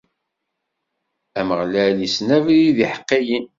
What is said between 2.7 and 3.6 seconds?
n iḥeqqiyen.